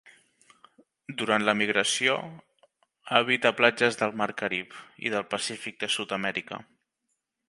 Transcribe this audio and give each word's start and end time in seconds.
Durant 1.21 1.43
la 1.49 1.53
migració 1.59 2.15
habita 3.19 3.53
platges 3.59 3.99
del 4.01 4.17
Mar 4.23 4.29
Carib, 4.41 4.75
i 5.09 5.13
del 5.17 5.29
Pacífic 5.35 5.81
de 5.85 5.91
Sud-amèrica. 5.97 6.63